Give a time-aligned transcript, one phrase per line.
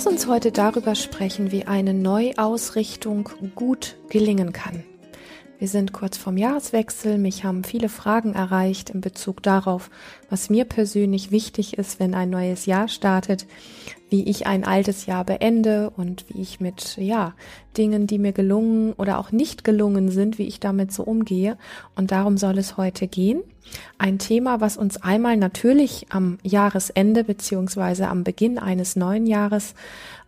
[0.00, 4.82] Lass uns heute darüber sprechen, wie eine Neuausrichtung gut gelingen kann.
[5.60, 7.18] Wir sind kurz vorm Jahreswechsel.
[7.18, 9.90] Mich haben viele Fragen erreicht in Bezug darauf,
[10.30, 13.46] was mir persönlich wichtig ist, wenn ein neues Jahr startet,
[14.08, 17.34] wie ich ein altes Jahr beende und wie ich mit, ja,
[17.76, 21.58] Dingen, die mir gelungen oder auch nicht gelungen sind, wie ich damit so umgehe.
[21.94, 23.42] Und darum soll es heute gehen.
[23.98, 29.74] Ein Thema, was uns einmal natürlich am Jahresende beziehungsweise am Beginn eines neuen Jahres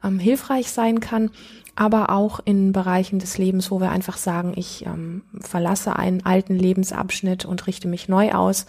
[0.05, 1.31] ähm, hilfreich sein kann,
[1.75, 6.55] aber auch in Bereichen des Lebens, wo wir einfach sagen, ich ähm, verlasse einen alten
[6.55, 8.67] Lebensabschnitt und richte mich neu aus.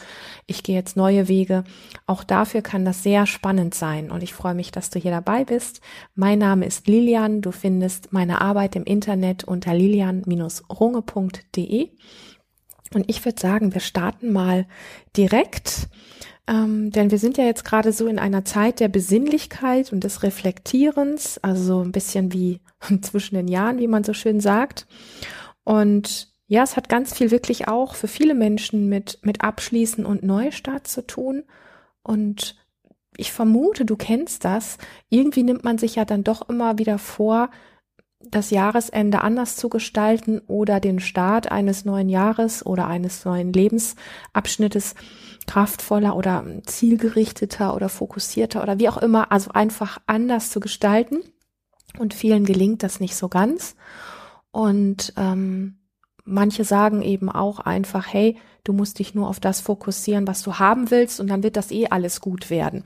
[0.47, 1.65] Ich gehe jetzt neue Wege.
[2.07, 5.43] Auch dafür kann das sehr spannend sein und ich freue mich, dass du hier dabei
[5.43, 5.81] bist.
[6.15, 7.41] Mein Name ist Lilian.
[7.41, 11.89] Du findest meine Arbeit im Internet unter lilian-runge.de.
[12.93, 14.67] Und ich würde sagen, wir starten mal
[15.17, 15.89] direkt
[16.47, 20.23] ähm, denn wir sind ja jetzt gerade so in einer Zeit der Besinnlichkeit und des
[20.23, 22.59] Reflektierens, also so ein bisschen wie
[23.01, 24.85] zwischen den Jahren, wie man so schön sagt.
[25.63, 30.23] Und ja, es hat ganz viel wirklich auch für viele Menschen mit, mit Abschließen und
[30.23, 31.43] Neustart zu tun.
[32.03, 32.57] Und
[33.15, 34.77] ich vermute, du kennst das.
[35.09, 37.49] Irgendwie nimmt man sich ja dann doch immer wieder vor,
[38.19, 44.95] das Jahresende anders zu gestalten oder den Start eines neuen Jahres oder eines neuen Lebensabschnittes
[45.47, 51.21] kraftvoller oder zielgerichteter oder fokussierter oder wie auch immer, also einfach anders zu gestalten.
[51.99, 53.75] Und vielen gelingt das nicht so ganz.
[54.51, 55.77] Und ähm,
[56.25, 60.55] manche sagen eben auch einfach, hey, du musst dich nur auf das fokussieren, was du
[60.59, 62.83] haben willst, und dann wird das eh alles gut werden.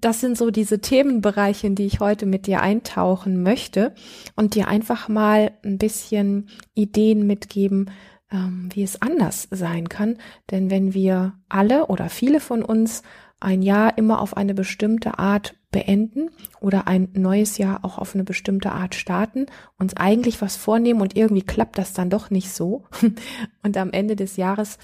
[0.00, 3.94] Das sind so diese Themenbereiche, in die ich heute mit dir eintauchen möchte
[4.34, 7.90] und dir einfach mal ein bisschen Ideen mitgeben,
[8.32, 10.16] ähm, wie es anders sein kann.
[10.50, 13.02] Denn wenn wir alle oder viele von uns
[13.40, 16.30] ein Jahr immer auf eine bestimmte Art beenden
[16.60, 19.46] oder ein neues Jahr auch auf eine bestimmte Art starten,
[19.78, 22.84] uns eigentlich was vornehmen und irgendwie klappt das dann doch nicht so.
[23.62, 24.78] Und am Ende des Jahres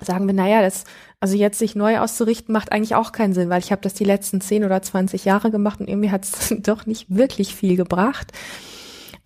[0.00, 0.84] sagen wir, naja, das,
[1.20, 4.04] also jetzt sich neu auszurichten, macht eigentlich auch keinen Sinn, weil ich habe das die
[4.04, 8.32] letzten 10 oder 20 Jahre gemacht und irgendwie hat es doch nicht wirklich viel gebracht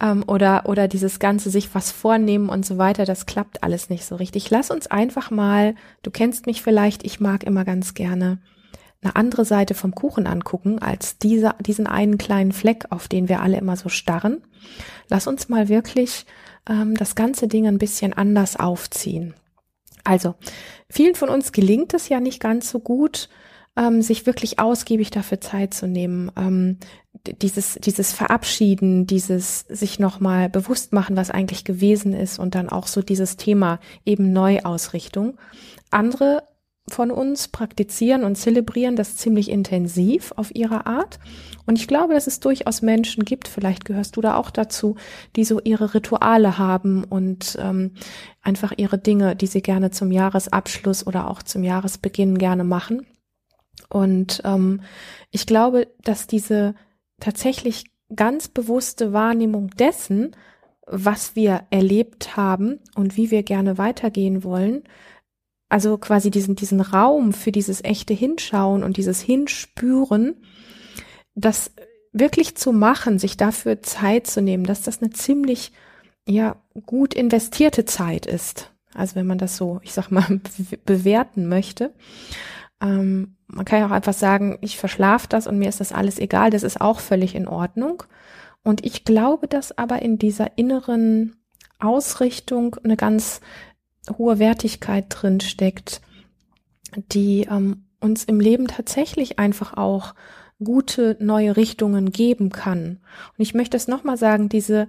[0.04, 4.04] ähm, oder, oder dieses Ganze sich was vornehmen und so weiter, das klappt alles nicht
[4.04, 4.50] so richtig.
[4.50, 8.38] Lass uns einfach mal, du kennst mich vielleicht, ich mag immer ganz gerne
[9.02, 13.40] eine andere Seite vom Kuchen angucken als dieser, diesen einen kleinen Fleck, auf den wir
[13.40, 14.42] alle immer so starren.
[15.08, 16.24] Lass uns mal wirklich
[16.68, 19.34] ähm, das ganze Ding ein bisschen anders aufziehen.
[20.04, 20.34] Also,
[20.90, 23.28] vielen von uns gelingt es ja nicht ganz so gut,
[23.76, 26.78] ähm, sich wirklich ausgiebig dafür Zeit zu nehmen, ähm,
[27.42, 32.86] dieses, dieses Verabschieden, dieses sich nochmal bewusst machen, was eigentlich gewesen ist und dann auch
[32.86, 35.38] so dieses Thema eben Neuausrichtung.
[35.90, 36.42] Andere
[36.88, 41.18] von uns praktizieren und zelebrieren das ziemlich intensiv auf ihre Art.
[41.64, 44.96] Und ich glaube, dass es durchaus Menschen gibt, vielleicht gehörst du da auch dazu,
[45.34, 47.92] die so ihre Rituale haben und ähm,
[48.42, 53.06] einfach ihre Dinge, die sie gerne zum Jahresabschluss oder auch zum Jahresbeginn gerne machen.
[53.88, 54.80] Und ähm,
[55.30, 56.74] ich glaube, dass diese
[57.20, 60.36] tatsächlich ganz bewusste Wahrnehmung dessen,
[60.86, 64.84] was wir erlebt haben und wie wir gerne weitergehen wollen,
[65.68, 70.36] also quasi diesen, diesen Raum für dieses echte Hinschauen und dieses Hinspüren,
[71.34, 71.72] das
[72.12, 75.72] wirklich zu machen, sich dafür Zeit zu nehmen, dass das eine ziemlich,
[76.28, 76.56] ja,
[76.86, 78.72] gut investierte Zeit ist.
[78.94, 80.40] Also wenn man das so, ich sag mal,
[80.86, 81.92] bewerten möchte.
[82.80, 86.18] Ähm, man kann ja auch einfach sagen, ich verschlafe das und mir ist das alles
[86.18, 88.02] egal, das ist auch völlig in Ordnung.
[88.62, 91.36] Und ich glaube, dass aber in dieser inneren
[91.78, 93.40] Ausrichtung eine ganz
[94.18, 96.00] hohe Wertigkeit drin steckt,
[96.96, 100.14] die ähm, uns im Leben tatsächlich einfach auch
[100.62, 103.00] gute neue Richtungen geben kann.
[103.36, 104.88] Und ich möchte es nochmal sagen, diese,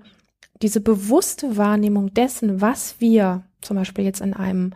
[0.61, 4.71] diese bewusste Wahrnehmung dessen, was wir zum Beispiel jetzt in einem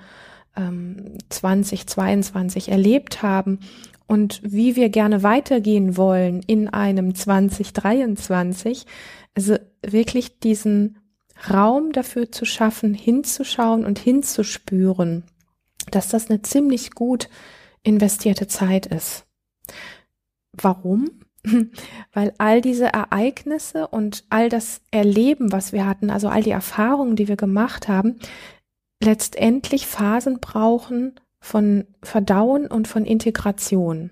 [1.30, 3.60] 2022 ähm, erlebt haben
[4.08, 8.86] und wie wir gerne weitergehen wollen in einem 2023.
[9.36, 10.98] Also wirklich diesen
[11.50, 15.24] Raum dafür zu schaffen, hinzuschauen und hinzuspüren,
[15.92, 17.30] dass das eine ziemlich gut
[17.84, 19.26] investierte Zeit ist.
[20.54, 21.12] Warum?
[22.14, 27.16] Weil all diese Ereignisse und all das Erleben, was wir hatten, also all die Erfahrungen,
[27.16, 28.16] die wir gemacht haben,
[29.02, 34.12] letztendlich Phasen brauchen von Verdauen und von Integration.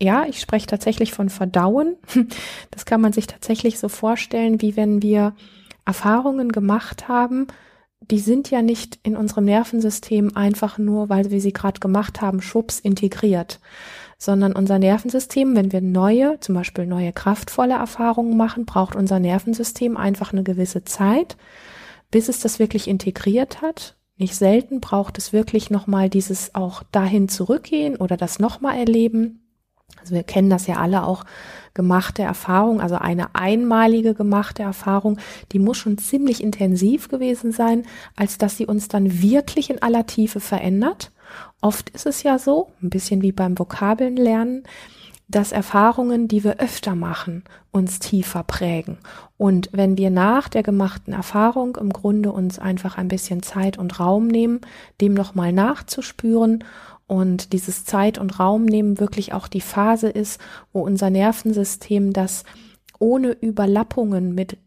[0.00, 1.96] Ja, ich spreche tatsächlich von Verdauen.
[2.70, 5.34] Das kann man sich tatsächlich so vorstellen, wie wenn wir
[5.84, 7.46] Erfahrungen gemacht haben,
[8.00, 12.40] die sind ja nicht in unserem Nervensystem einfach nur, weil wir sie gerade gemacht haben,
[12.40, 13.60] schubs integriert,
[14.16, 19.96] sondern unser Nervensystem, wenn wir neue, zum Beispiel neue kraftvolle Erfahrungen machen, braucht unser Nervensystem
[19.96, 21.36] einfach eine gewisse Zeit,
[22.10, 23.96] bis es das wirklich integriert hat.
[24.20, 29.40] Nicht selten braucht es wirklich nochmal dieses auch dahin zurückgehen oder das nochmal erleben.
[29.98, 31.24] Also wir kennen das ja alle auch
[31.72, 35.18] gemachte Erfahrung, also eine einmalige gemachte Erfahrung,
[35.52, 40.04] die muss schon ziemlich intensiv gewesen sein, als dass sie uns dann wirklich in aller
[40.04, 41.12] Tiefe verändert.
[41.62, 44.64] Oft ist es ja so, ein bisschen wie beim Vokabeln lernen,
[45.30, 48.98] dass Erfahrungen, die wir öfter machen, uns tiefer prägen.
[49.36, 54.00] Und wenn wir nach der gemachten Erfahrung im Grunde uns einfach ein bisschen Zeit und
[54.00, 54.60] Raum nehmen,
[55.00, 56.64] dem nochmal nachzuspüren
[57.06, 60.40] und dieses Zeit und Raum nehmen wirklich auch die Phase ist,
[60.72, 62.44] wo unser Nervensystem das
[62.98, 64.58] ohne Überlappungen mit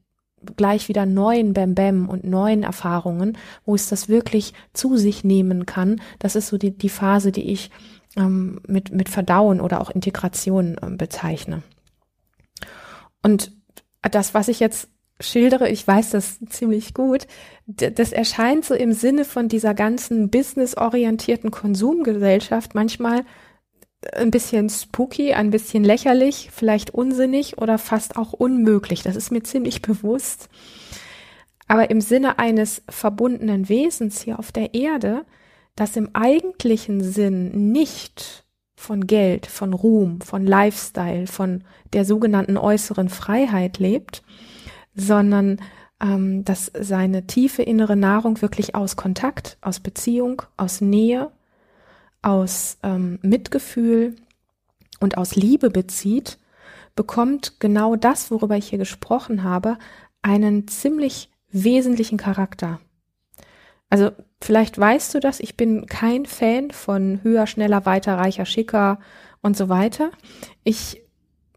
[0.57, 5.65] gleich wieder neuen Bam Bam und neuen Erfahrungen, wo es das wirklich zu sich nehmen
[5.65, 6.01] kann.
[6.19, 7.69] Das ist so die, die Phase, die ich
[8.15, 11.63] ähm, mit, mit Verdauen oder auch Integration ähm, bezeichne.
[13.21, 13.51] Und
[14.01, 14.89] das, was ich jetzt
[15.19, 17.27] schildere, ich weiß das ziemlich gut,
[17.65, 23.23] das erscheint so im Sinne von dieser ganzen businessorientierten Konsumgesellschaft manchmal
[24.11, 29.03] ein bisschen spooky, ein bisschen lächerlich, vielleicht unsinnig oder fast auch unmöglich.
[29.03, 30.49] Das ist mir ziemlich bewusst.
[31.67, 35.25] Aber im Sinne eines verbundenen Wesens hier auf der Erde
[35.75, 43.09] das im eigentlichen Sinn nicht von Geld, von Ruhm, von Lifestyle, von der sogenannten äußeren
[43.09, 44.23] Freiheit lebt,
[44.95, 45.59] sondern
[46.01, 51.31] ähm, dass seine tiefe innere Nahrung wirklich aus Kontakt, aus Beziehung, aus Nähe,
[52.21, 54.15] aus ähm, Mitgefühl
[54.99, 56.37] und aus Liebe bezieht,
[56.95, 59.77] bekommt genau das, worüber ich hier gesprochen habe,
[60.21, 62.79] einen ziemlich wesentlichen Charakter.
[63.93, 64.09] Also
[64.41, 68.97] vielleicht weißt du das, ich bin kein Fan von höher, schneller, weiter, reicher, schicker
[69.43, 70.09] und so weiter.
[70.63, 71.03] Ich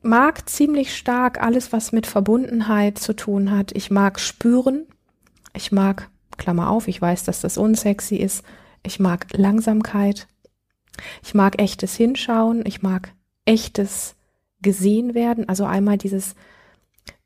[0.02, 3.72] mag ziemlich stark alles, was mit Verbundenheit zu tun hat.
[3.74, 4.84] Ich mag spüren.
[5.54, 8.44] Ich mag, Klammer auf, ich weiß, dass das unsexy ist.
[8.82, 10.28] Ich mag Langsamkeit.
[11.22, 12.66] Ich mag echtes Hinschauen.
[12.66, 13.14] Ich mag
[13.46, 14.14] echtes
[14.60, 15.48] gesehen werden.
[15.48, 16.34] Also einmal dieses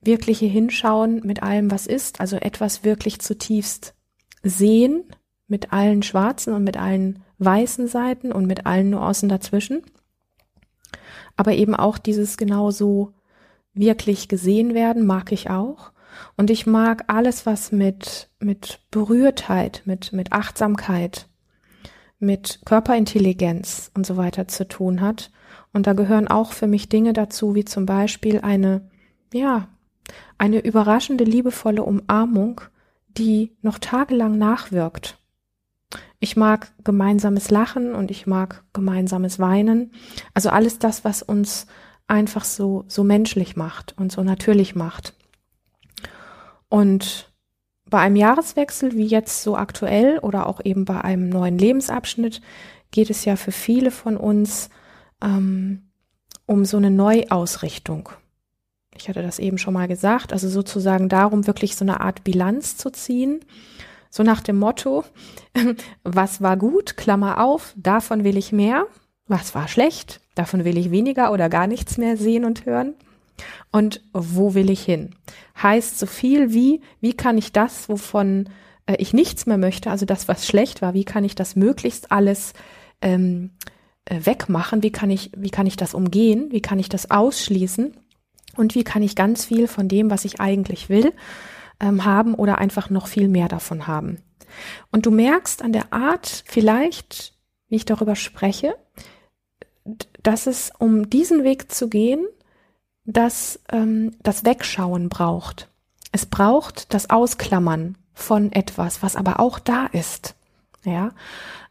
[0.01, 2.21] wirkliche Hinschauen mit allem, was ist.
[2.21, 3.97] Also etwas wirklich zutiefst
[4.43, 5.05] sehen
[5.47, 9.83] mit allen schwarzen und mit allen weißen Seiten und mit allen Nuancen dazwischen.
[11.37, 13.15] Aber eben auch dieses genauso
[13.73, 15.93] wirklich gesehen werden mag ich auch.
[16.37, 21.29] Und ich mag alles, was mit, mit Berührtheit, mit, mit Achtsamkeit,
[22.19, 25.31] mit Körperintelligenz und so weiter zu tun hat.
[25.73, 28.89] Und da gehören auch für mich Dinge dazu, wie zum Beispiel eine,
[29.33, 29.69] ja,
[30.37, 32.61] eine überraschende, liebevolle Umarmung,
[33.17, 35.19] die noch tagelang nachwirkt.
[36.21, 39.93] Ich mag gemeinsames Lachen und ich mag gemeinsames Weinen.
[40.35, 41.67] Also alles das, was uns
[42.07, 45.15] einfach so, so menschlich macht und so natürlich macht.
[46.69, 47.33] Und
[47.89, 52.41] bei einem Jahreswechsel, wie jetzt so aktuell oder auch eben bei einem neuen Lebensabschnitt,
[52.91, 54.71] geht es ja für viele von uns
[55.23, 55.91] ähm,
[56.47, 58.11] um so eine Neuausrichtung.
[59.01, 62.77] Ich hatte das eben schon mal gesagt, also sozusagen darum, wirklich so eine Art Bilanz
[62.77, 63.41] zu ziehen.
[64.11, 65.05] So nach dem Motto,
[66.03, 68.87] was war gut, Klammer auf, davon will ich mehr,
[69.27, 72.95] was war schlecht, davon will ich weniger oder gar nichts mehr sehen und hören.
[73.73, 75.15] Und wo will ich hin?
[75.63, 78.51] Heißt so viel wie, wie kann ich das, wovon
[78.85, 82.13] äh, ich nichts mehr möchte, also das, was schlecht war, wie kann ich das möglichst
[82.13, 82.53] alles
[83.01, 83.53] ähm,
[84.05, 84.83] äh, wegmachen?
[84.83, 86.49] Wie kann ich, wie kann ich das umgehen?
[86.51, 87.95] Wie kann ich das ausschließen?
[88.57, 91.13] Und wie kann ich ganz viel von dem, was ich eigentlich will,
[91.81, 94.19] ähm, haben oder einfach noch viel mehr davon haben.
[94.91, 97.35] Und du merkst an der Art vielleicht,
[97.69, 98.75] wie ich darüber spreche,
[100.23, 102.27] dass es, um diesen Weg zu gehen,
[103.05, 105.69] dass ähm, das Wegschauen braucht.
[106.13, 110.35] Es braucht das Ausklammern von etwas, was aber auch da ist.
[110.85, 111.11] Ja,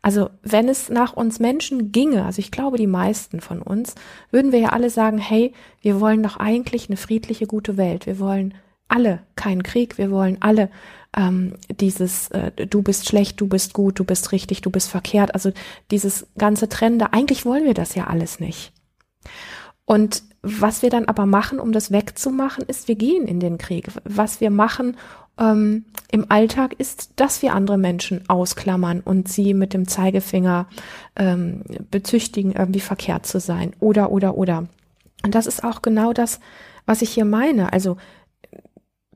[0.03, 3.95] also wenn es nach uns Menschen ginge, also ich glaube die meisten von uns,
[4.29, 8.05] würden wir ja alle sagen, hey, wir wollen doch eigentlich eine friedliche, gute Welt.
[8.05, 8.53] Wir wollen
[8.87, 10.69] alle keinen Krieg, wir wollen alle
[11.17, 15.33] ähm, dieses äh, du bist schlecht, du bist gut, du bist richtig, du bist verkehrt,
[15.33, 15.51] also
[15.91, 18.73] dieses ganze Trennende, eigentlich wollen wir das ja alles nicht.
[19.85, 23.87] Und was wir dann aber machen, um das wegzumachen, ist, wir gehen in den Krieg.
[24.05, 24.95] Was wir machen,
[25.39, 30.67] ähm, im Alltag ist, dass wir andere Menschen ausklammern und sie mit dem Zeigefinger
[31.15, 33.73] ähm, bezüchtigen, irgendwie verkehrt zu sein.
[33.79, 34.67] Oder, oder, oder.
[35.23, 36.39] Und das ist auch genau das,
[36.85, 37.73] was ich hier meine.
[37.73, 37.97] Also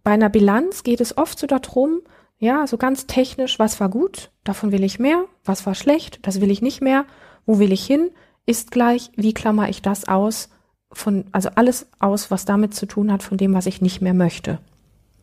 [0.03, 2.01] bei einer Bilanz geht es oft so darum,
[2.39, 6.41] ja, so ganz technisch, was war gut, davon will ich mehr, was war schlecht, das
[6.41, 7.05] will ich nicht mehr,
[7.45, 8.11] wo will ich hin,
[8.45, 10.49] ist gleich, wie klammer ich das aus
[10.91, 14.13] von, also alles aus, was damit zu tun hat, von dem, was ich nicht mehr
[14.13, 14.59] möchte.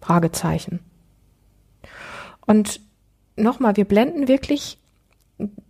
[0.01, 0.81] Fragezeichen.
[2.47, 2.81] Und
[3.37, 4.79] nochmal, wir blenden wirklich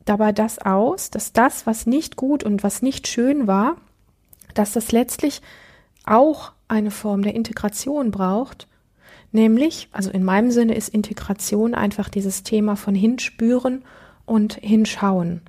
[0.04, 3.76] dabei das aus, dass das, was nicht gut und was nicht schön war,
[4.54, 5.42] dass das letztlich
[6.04, 8.66] auch eine Form der Integration braucht,
[9.32, 13.84] nämlich, also in meinem Sinne ist Integration einfach dieses Thema von hinspüren
[14.26, 15.42] und hinschauen.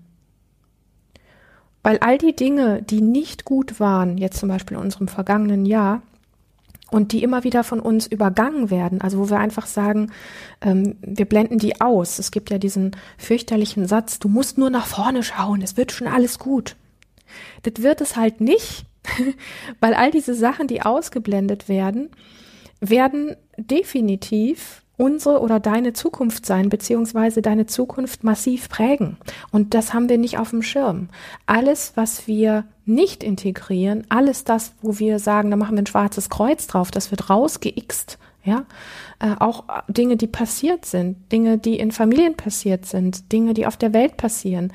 [1.84, 6.04] Weil all die Dinge, die nicht gut waren, jetzt zum Beispiel in unserem vergangenen Jahr,
[6.92, 10.12] und die immer wieder von uns übergangen werden, also wo wir einfach sagen,
[10.62, 12.20] ähm, wir blenden die aus.
[12.20, 16.08] Es gibt ja diesen fürchterlichen Satz, du musst nur nach vorne schauen, es wird schon
[16.08, 16.76] alles gut.
[17.64, 18.86] Das wird es halt nicht,
[19.80, 22.10] weil all diese Sachen, die ausgeblendet werden,
[22.82, 29.18] werden definitiv unsere oder deine Zukunft sein, beziehungsweise deine Zukunft massiv prägen.
[29.52, 31.10] Und das haben wir nicht auf dem Schirm.
[31.48, 36.30] Alles, was wir nicht integrieren, alles das, wo wir sagen, da machen wir ein schwarzes
[36.30, 38.66] Kreuz drauf, das wird rausgeixt, ja,
[39.20, 43.78] äh, auch Dinge, die passiert sind, Dinge, die in Familien passiert sind, Dinge, die auf
[43.78, 44.72] der Welt passieren,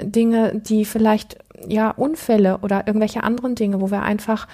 [0.00, 4.46] Dinge, die vielleicht, ja, Unfälle oder irgendwelche anderen Dinge, wo wir einfach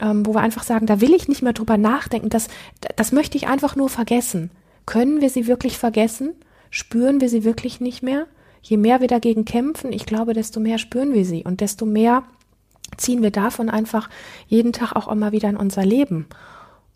[0.00, 2.46] ähm, wo wir einfach sagen, da will ich nicht mehr drüber nachdenken, das,
[2.94, 4.52] das möchte ich einfach nur vergessen.
[4.88, 6.34] Können wir sie wirklich vergessen?
[6.70, 8.26] Spüren wir sie wirklich nicht mehr?
[8.62, 12.22] Je mehr wir dagegen kämpfen, ich glaube, desto mehr spüren wir sie und desto mehr
[12.96, 14.08] ziehen wir davon einfach
[14.46, 16.26] jeden Tag auch immer wieder in unser Leben.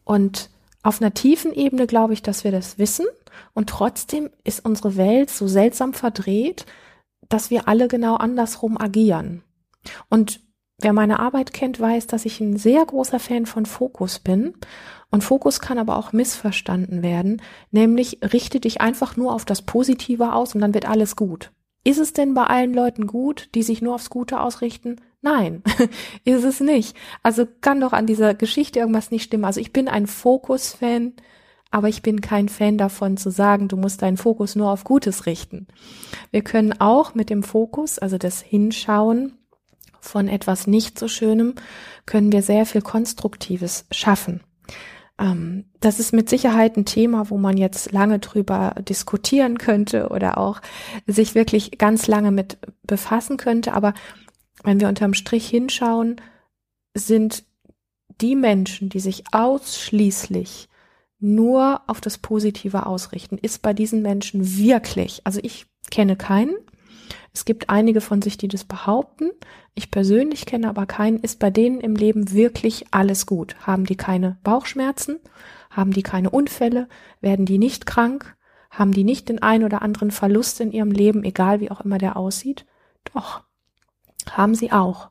[0.04, 0.48] Und
[0.82, 3.04] auf einer tiefen Ebene glaube ich, dass wir das wissen
[3.52, 6.64] und trotzdem ist unsere Welt so seltsam verdreht,
[7.28, 9.42] dass wir alle genau andersrum agieren.
[10.08, 10.40] Und
[10.82, 14.54] Wer meine Arbeit kennt, weiß, dass ich ein sehr großer Fan von Fokus bin.
[15.10, 20.32] Und Fokus kann aber auch missverstanden werden, nämlich richte dich einfach nur auf das Positive
[20.32, 21.52] aus und dann wird alles gut.
[21.84, 25.00] Ist es denn bei allen Leuten gut, die sich nur aufs Gute ausrichten?
[25.20, 25.62] Nein,
[26.24, 26.96] ist es nicht.
[27.22, 29.44] Also kann doch an dieser Geschichte irgendwas nicht stimmen.
[29.44, 31.12] Also ich bin ein Fokus-Fan,
[31.70, 35.26] aber ich bin kein Fan davon zu sagen, du musst deinen Fokus nur auf Gutes
[35.26, 35.68] richten.
[36.30, 39.38] Wir können auch mit dem Fokus, also das Hinschauen,
[40.02, 41.54] von etwas nicht so Schönem
[42.04, 44.42] können wir sehr viel Konstruktives schaffen.
[45.18, 50.38] Ähm, das ist mit Sicherheit ein Thema, wo man jetzt lange drüber diskutieren könnte oder
[50.38, 50.60] auch
[51.06, 53.72] sich wirklich ganz lange mit befassen könnte.
[53.72, 53.94] Aber
[54.64, 56.20] wenn wir unterm Strich hinschauen,
[56.94, 57.44] sind
[58.20, 60.68] die Menschen, die sich ausschließlich
[61.20, 66.56] nur auf das Positive ausrichten, ist bei diesen Menschen wirklich, also ich kenne keinen,
[67.34, 69.30] es gibt einige von sich, die das behaupten.
[69.74, 71.18] Ich persönlich kenne aber keinen.
[71.18, 73.56] Ist bei denen im Leben wirklich alles gut?
[73.60, 75.18] Haben die keine Bauchschmerzen?
[75.70, 76.88] Haben die keine Unfälle?
[77.20, 78.36] Werden die nicht krank?
[78.70, 81.98] Haben die nicht den ein oder anderen Verlust in ihrem Leben, egal wie auch immer
[81.98, 82.66] der aussieht?
[83.12, 83.42] Doch,
[84.30, 85.10] haben sie auch.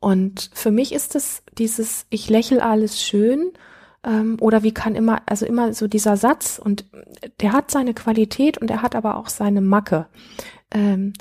[0.00, 3.52] Und für mich ist es dieses, ich lächel alles schön,
[4.04, 6.86] ähm, oder wie kann immer, also immer so dieser Satz, und
[7.40, 10.06] der hat seine Qualität und er hat aber auch seine Macke.
[10.72, 11.12] Ähm,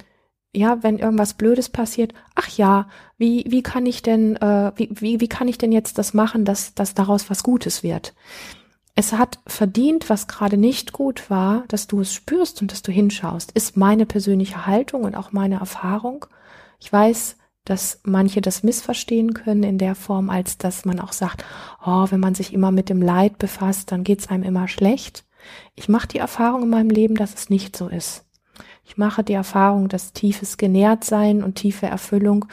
[0.58, 2.88] ja, wenn irgendwas Blödes passiert, ach ja,
[3.18, 6.46] wie, wie kann ich denn, äh, wie, wie, wie kann ich denn jetzt das machen,
[6.46, 8.14] dass, dass daraus was Gutes wird?
[8.96, 12.92] Es hat verdient, was gerade nicht gut war, dass du es spürst und dass du
[12.92, 16.26] hinschaust, ist meine persönliche Haltung und auch meine Erfahrung.
[16.80, 21.46] Ich weiß, dass manche das missverstehen können in der Form, als dass man auch sagt,
[21.86, 25.26] oh, wenn man sich immer mit dem Leid befasst, dann geht's einem immer schlecht.
[25.76, 28.27] Ich mache die Erfahrung in meinem Leben, dass es nicht so ist.
[28.88, 32.46] Ich mache die Erfahrung, dass tiefes Genährtsein und tiefe Erfüllung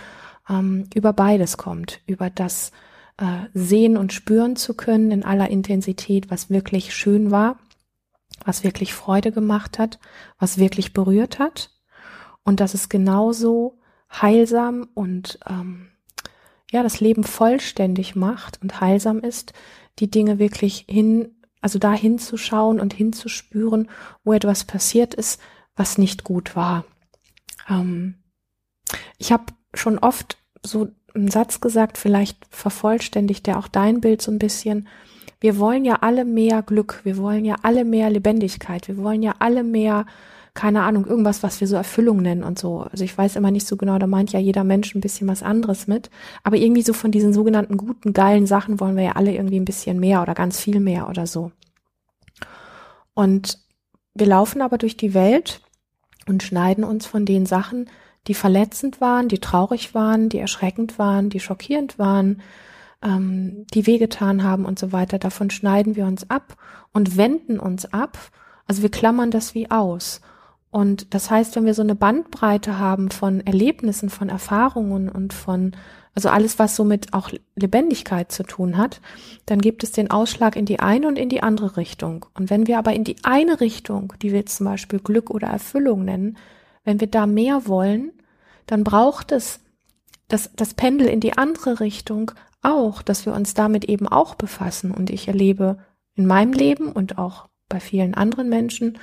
[0.50, 2.72] ähm, über beides kommt, über das
[3.18, 7.58] äh, sehen und spüren zu können in aller Intensität, was wirklich schön war,
[8.44, 10.00] was wirklich Freude gemacht hat,
[10.36, 11.70] was wirklich berührt hat.
[12.42, 13.78] Und dass es genauso
[14.10, 15.90] heilsam und ähm,
[16.72, 19.52] ja das Leben vollständig macht und heilsam ist,
[20.00, 23.88] die Dinge wirklich hin, also da hinzuschauen und hinzuspüren,
[24.24, 25.40] wo etwas passiert ist,
[25.76, 26.85] was nicht gut war.
[27.69, 28.16] Ähm,
[29.19, 34.33] ich habe schon oft so einen Satz gesagt, vielleicht vervollständigt der auch dein Bild so
[34.33, 34.88] ein bisschen.
[35.40, 39.35] Wir wollen ja alle mehr Glück, wir wollen ja alle mehr Lebendigkeit, wir wollen ja
[39.38, 40.07] alle mehr,
[40.54, 42.81] keine Ahnung, irgendwas, was wir so Erfüllung nennen und so.
[42.81, 45.43] Also ich weiß immer nicht so genau, da meint ja jeder Mensch ein bisschen was
[45.43, 46.11] anderes mit.
[46.43, 49.66] Aber irgendwie so von diesen sogenannten guten, geilen Sachen wollen wir ja alle irgendwie ein
[49.66, 51.52] bisschen mehr oder ganz viel mehr oder so.
[53.12, 53.59] Und
[54.14, 55.61] wir laufen aber durch die Welt
[56.26, 57.88] und schneiden uns von den Sachen,
[58.26, 62.40] die verletzend waren, die traurig waren, die erschreckend waren, die schockierend waren,
[63.02, 65.19] ähm, die wehgetan haben und so weiter.
[65.19, 66.57] Davon schneiden wir uns ab
[66.93, 68.19] und wenden uns ab.
[68.66, 70.21] Also wir klammern das wie aus.
[70.71, 75.73] Und das heißt, wenn wir so eine Bandbreite haben von Erlebnissen, von Erfahrungen und von,
[76.14, 79.00] also alles, was so mit auch Lebendigkeit zu tun hat,
[79.47, 82.26] dann gibt es den Ausschlag in die eine und in die andere Richtung.
[82.35, 85.49] Und wenn wir aber in die eine Richtung, die wir jetzt zum Beispiel Glück oder
[85.49, 86.37] Erfüllung nennen,
[86.85, 88.12] wenn wir da mehr wollen,
[88.66, 89.61] dann braucht es
[90.28, 92.30] das, das Pendel in die andere Richtung
[92.62, 94.92] auch, dass wir uns damit eben auch befassen.
[94.92, 95.78] Und ich erlebe
[96.14, 98.99] in meinem Leben und auch bei vielen anderen Menschen,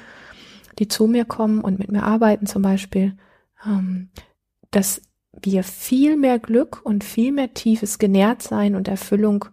[0.79, 3.17] die zu mir kommen und mit mir arbeiten zum Beispiel,
[3.65, 4.09] ähm,
[4.71, 5.01] dass
[5.39, 9.45] wir viel mehr Glück und viel mehr tiefes Genährtsein und Erfüllung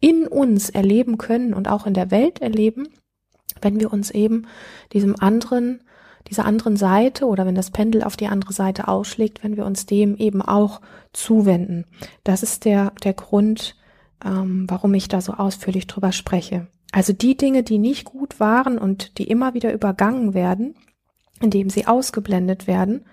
[0.00, 2.88] in uns erleben können und auch in der Welt erleben,
[3.60, 4.46] wenn wir uns eben
[4.92, 5.82] diesem anderen,
[6.28, 9.86] dieser anderen Seite oder wenn das Pendel auf die andere Seite ausschlägt, wenn wir uns
[9.86, 10.80] dem eben auch
[11.12, 11.84] zuwenden.
[12.24, 13.76] Das ist der, der Grund,
[14.24, 16.68] ähm, warum ich da so ausführlich drüber spreche.
[16.92, 20.74] Also die Dinge, die nicht gut waren und die immer wieder übergangen werden,
[21.40, 23.04] indem sie ausgeblendet werden,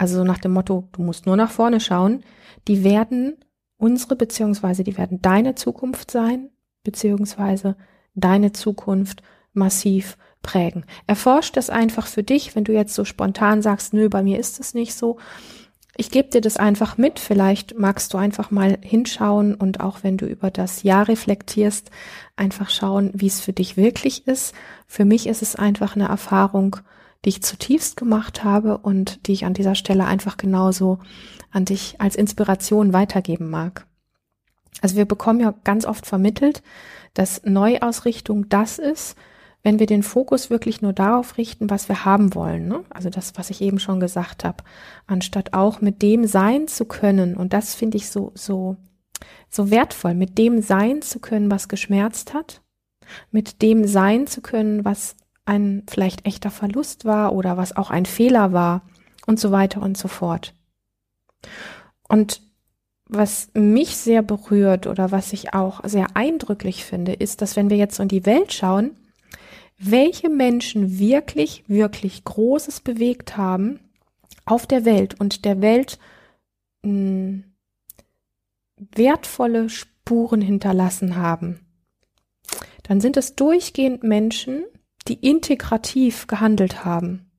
[0.00, 2.24] also so nach dem Motto, du musst nur nach vorne schauen,
[2.68, 3.36] die werden
[3.76, 6.48] unsere beziehungsweise die werden deine Zukunft sein,
[6.84, 7.76] beziehungsweise
[8.14, 10.86] deine Zukunft massiv prägen.
[11.06, 14.58] Erforscht das einfach für dich, wenn du jetzt so spontan sagst, nö, bei mir ist
[14.58, 15.18] es nicht so,
[15.98, 17.18] ich gebe dir das einfach mit.
[17.18, 21.90] Vielleicht magst du einfach mal hinschauen und auch wenn du über das Jahr reflektierst,
[22.36, 24.54] einfach schauen, wie es für dich wirklich ist.
[24.86, 26.76] Für mich ist es einfach eine Erfahrung,
[27.24, 30.98] die ich zutiefst gemacht habe und die ich an dieser Stelle einfach genauso
[31.50, 33.86] an dich als Inspiration weitergeben mag.
[34.80, 36.62] Also wir bekommen ja ganz oft vermittelt,
[37.14, 39.16] dass Neuausrichtung das ist,
[39.62, 42.82] wenn wir den Fokus wirklich nur darauf richten, was wir haben wollen, ne?
[42.88, 44.64] also das, was ich eben schon gesagt habe,
[45.06, 48.76] anstatt auch mit dem sein zu können, und das finde ich so, so,
[49.50, 52.62] so wertvoll, mit dem sein zu können, was geschmerzt hat,
[53.30, 55.16] mit dem sein zu können, was
[55.50, 58.82] ein vielleicht echter Verlust war oder was auch ein Fehler war
[59.26, 60.54] und so weiter und so fort.
[62.08, 62.40] Und
[63.06, 67.76] was mich sehr berührt oder was ich auch sehr eindrücklich finde, ist, dass wenn wir
[67.76, 68.96] jetzt so in die Welt schauen,
[69.76, 73.80] welche Menschen wirklich, wirklich Großes bewegt haben
[74.44, 75.98] auf der Welt und der Welt
[76.82, 77.44] mh, hm,
[78.94, 81.60] wertvolle Spuren hinterlassen haben,
[82.84, 84.64] dann sind es durchgehend Menschen,
[85.08, 87.30] die integrativ gehandelt haben.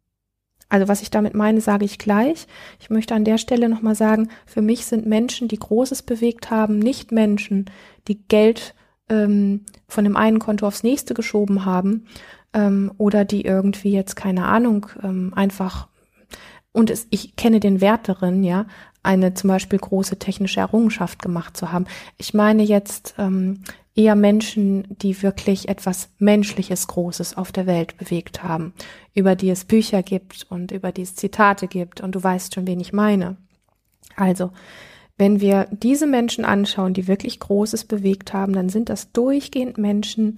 [0.69, 2.47] Also was ich damit meine, sage ich gleich.
[2.79, 6.79] Ich möchte an der Stelle nochmal sagen, für mich sind Menschen, die Großes bewegt haben,
[6.79, 7.69] nicht Menschen,
[8.07, 8.73] die Geld
[9.09, 12.05] ähm, von dem einen Konto aufs nächste geschoben haben
[12.53, 15.89] ähm, oder die irgendwie jetzt keine Ahnung ähm, einfach
[16.73, 18.65] und es, ich kenne den Wert darin, ja,
[19.03, 21.85] eine zum Beispiel große technische Errungenschaft gemacht zu haben.
[22.17, 23.63] Ich meine jetzt ähm,
[23.95, 28.73] eher Menschen, die wirklich etwas Menschliches Großes auf der Welt bewegt haben,
[29.13, 32.67] über die es Bücher gibt und über die es Zitate gibt und du weißt schon,
[32.67, 33.37] wen ich meine.
[34.15, 34.51] Also,
[35.17, 40.35] wenn wir diese Menschen anschauen, die wirklich Großes bewegt haben, dann sind das durchgehend Menschen,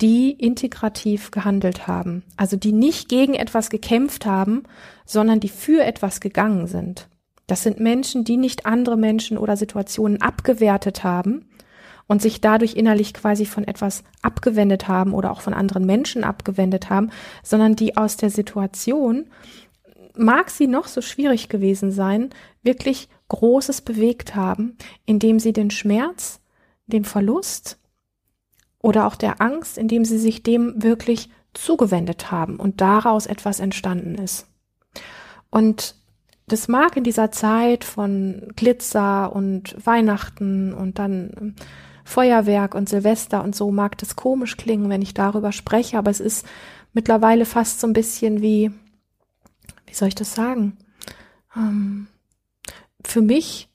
[0.00, 2.22] die integrativ gehandelt haben.
[2.36, 4.64] Also die nicht gegen etwas gekämpft haben,
[5.04, 7.08] sondern die für etwas gegangen sind.
[7.48, 11.48] Das sind Menschen, die nicht andere Menschen oder Situationen abgewertet haben
[12.06, 16.90] und sich dadurch innerlich quasi von etwas abgewendet haben oder auch von anderen Menschen abgewendet
[16.90, 17.10] haben,
[17.42, 19.26] sondern die aus der Situation,
[20.14, 22.30] mag sie noch so schwierig gewesen sein,
[22.62, 26.40] wirklich Großes bewegt haben, indem sie den Schmerz,
[26.86, 27.78] den Verlust
[28.80, 34.16] oder auch der Angst, indem sie sich dem wirklich zugewendet haben und daraus etwas entstanden
[34.16, 34.46] ist.
[35.50, 35.97] Und
[36.48, 41.54] das mag in dieser Zeit von Glitzer und Weihnachten und dann ähm,
[42.04, 46.20] Feuerwerk und Silvester und so mag das komisch klingen, wenn ich darüber spreche, aber es
[46.20, 46.46] ist
[46.94, 48.70] mittlerweile fast so ein bisschen wie,
[49.86, 50.78] wie soll ich das sagen?
[51.54, 52.08] Ähm,
[53.04, 53.68] für mich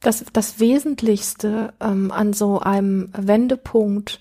[0.00, 4.20] das, das Wesentlichste ähm, an so einem Wendepunkt,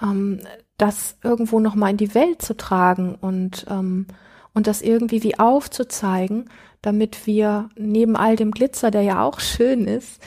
[0.00, 0.40] ähm,
[0.76, 4.06] das irgendwo nochmal in die Welt zu tragen und, ähm,
[4.54, 6.48] und das irgendwie wie aufzuzeigen,
[6.80, 10.22] damit wir neben all dem Glitzer, der ja auch schön ist,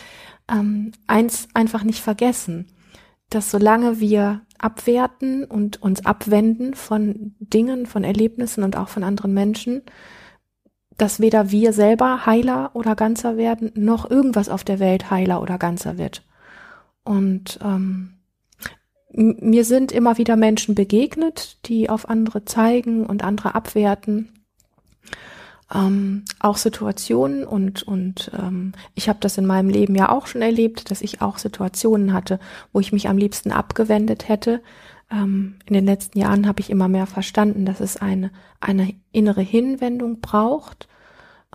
[0.50, 2.68] ähm, eins einfach nicht vergessen,
[3.30, 9.34] dass solange wir abwerten und uns abwenden von Dingen, von Erlebnissen und auch von anderen
[9.34, 9.84] Menschen,
[10.98, 15.58] dass weder wir selber heiler oder ganzer werden, noch irgendwas auf der Welt heiler oder
[15.58, 16.26] ganzer wird.
[17.04, 18.17] Und ähm,
[19.18, 24.30] mir sind immer wieder Menschen begegnet, die auf andere zeigen und andere abwerten.
[25.74, 30.42] Ähm, auch Situationen und und ähm, ich habe das in meinem Leben ja auch schon
[30.42, 32.40] erlebt, dass ich auch Situationen hatte,
[32.72, 34.62] wo ich mich am liebsten abgewendet hätte,
[35.12, 39.42] ähm, in den letzten Jahren habe ich immer mehr verstanden, dass es eine, eine innere
[39.42, 40.88] Hinwendung braucht.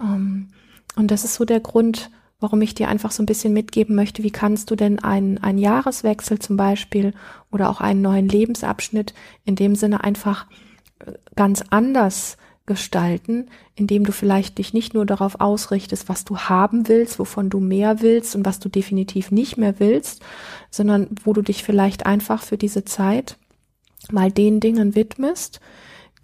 [0.00, 0.48] Ähm,
[0.96, 2.10] und das ist so der Grund,
[2.42, 5.58] warum ich dir einfach so ein bisschen mitgeben möchte, wie kannst du denn einen, einen
[5.58, 7.14] Jahreswechsel zum Beispiel
[7.50, 10.46] oder auch einen neuen Lebensabschnitt in dem Sinne einfach
[10.98, 16.88] äh, ganz anders gestalten, indem du vielleicht dich nicht nur darauf ausrichtest, was du haben
[16.88, 20.22] willst, wovon du mehr willst und was du definitiv nicht mehr willst,
[20.70, 23.36] sondern wo du dich vielleicht einfach für diese Zeit
[24.10, 25.60] mal den Dingen widmest,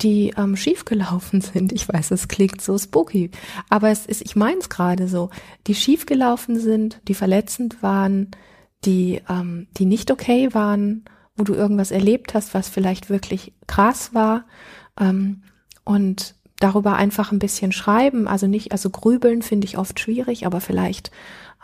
[0.00, 1.72] die ähm, schiefgelaufen sind.
[1.72, 3.30] Ich weiß, es klingt so spooky,
[3.68, 5.30] aber es ist, ich meine es gerade so,
[5.66, 8.30] die schiefgelaufen sind, die verletzend waren,
[8.84, 11.04] die, ähm, die nicht okay waren,
[11.36, 14.44] wo du irgendwas erlebt hast, was vielleicht wirklich krass war.
[15.00, 15.42] Ähm,
[15.84, 20.60] und darüber einfach ein bisschen schreiben, also nicht, also grübeln finde ich oft schwierig, aber
[20.60, 21.10] vielleicht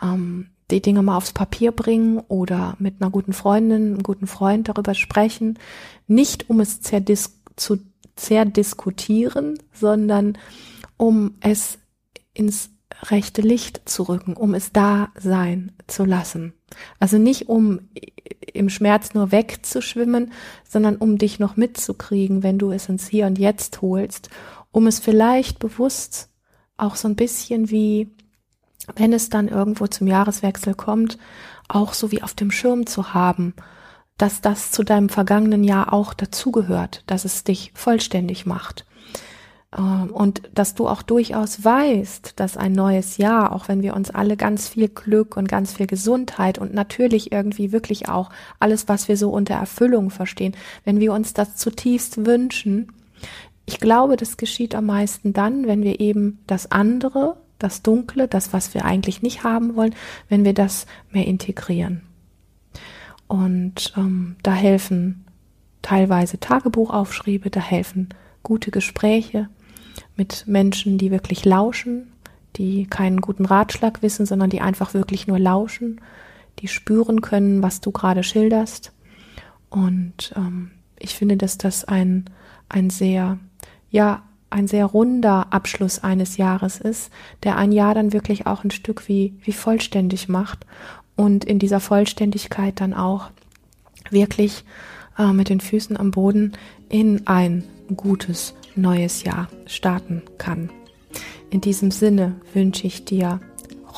[0.01, 4.69] ähm, die Dinge mal aufs Papier bringen oder mit einer guten Freundin, einem guten Freund
[4.69, 5.59] darüber sprechen,
[6.07, 7.79] nicht um es zerdis zu
[8.15, 10.37] zerdiskutieren, sondern
[10.97, 11.77] um es
[12.33, 12.69] ins
[13.03, 16.53] rechte Licht zu rücken, um es da sein zu lassen.
[16.99, 17.81] Also nicht um
[18.53, 20.31] im Schmerz nur wegzuschwimmen,
[20.67, 24.29] sondern um dich noch mitzukriegen, wenn du es ins Hier und Jetzt holst,
[24.71, 26.29] um es vielleicht bewusst
[26.77, 28.09] auch so ein bisschen wie,
[28.95, 31.17] wenn es dann irgendwo zum Jahreswechsel kommt,
[31.67, 33.53] auch so wie auf dem Schirm zu haben,
[34.17, 38.85] dass das zu deinem vergangenen Jahr auch dazugehört, dass es dich vollständig macht.
[39.77, 44.11] Ähm, und dass du auch durchaus weißt, dass ein neues Jahr, auch wenn wir uns
[44.11, 49.07] alle ganz viel Glück und ganz viel Gesundheit und natürlich irgendwie wirklich auch alles, was
[49.07, 52.91] wir so unter Erfüllung verstehen, wenn wir uns das zutiefst wünschen,
[53.65, 58.53] ich glaube, das geschieht am meisten dann, wenn wir eben das andere, das Dunkle, das,
[58.53, 59.95] was wir eigentlich nicht haben wollen,
[60.29, 62.01] wenn wir das mehr integrieren.
[63.27, 65.25] Und ähm, da helfen
[65.81, 68.09] teilweise Tagebuchaufschriebe, da helfen
[68.43, 69.49] gute Gespräche,
[70.15, 72.11] mit Menschen, die wirklich lauschen,
[72.55, 76.01] die keinen guten Ratschlag wissen, sondern die einfach wirklich nur lauschen,
[76.59, 78.93] die spüren können, was du gerade schilderst.
[79.69, 82.25] Und ähm, ich finde, dass das ein,
[82.69, 83.37] ein sehr,
[83.89, 87.11] ja, ein sehr runder Abschluss eines Jahres ist,
[87.43, 90.65] der ein Jahr dann wirklich auch ein Stück wie, wie vollständig macht
[91.15, 93.29] und in dieser Vollständigkeit dann auch
[94.09, 94.63] wirklich
[95.17, 96.53] äh, mit den Füßen am Boden
[96.89, 97.63] in ein
[97.95, 100.69] gutes neues Jahr starten kann.
[101.49, 103.39] In diesem Sinne wünsche ich dir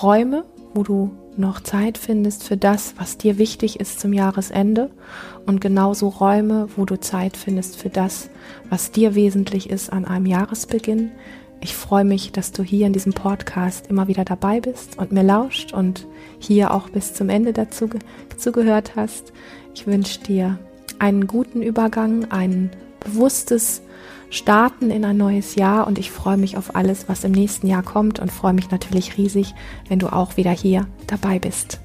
[0.01, 4.89] Räume, wo du noch Zeit findest für das, was dir wichtig ist zum Jahresende
[5.45, 8.29] und genauso Räume, wo du Zeit findest für das,
[8.69, 11.11] was dir wesentlich ist an einem Jahresbeginn.
[11.61, 15.23] Ich freue mich, dass du hier in diesem Podcast immer wieder dabei bist und mir
[15.23, 16.07] lauscht und
[16.39, 17.89] hier auch bis zum Ende dazu
[18.37, 19.33] zugehört hast.
[19.73, 20.59] Ich wünsche dir
[20.99, 23.81] einen guten Übergang, ein bewusstes
[24.29, 27.83] starten in ein neues Jahr und ich freue mich auf alles, was im nächsten Jahr
[27.83, 29.53] kommt und freue mich natürlich riesig,
[29.87, 31.79] wenn du auch wieder hier dabei bist.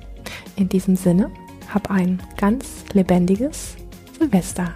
[0.57, 1.31] In diesem Sinne,
[1.73, 3.77] hab ein ganz lebendiges
[4.19, 4.75] Silvester.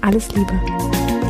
[0.00, 1.21] Alles Liebe.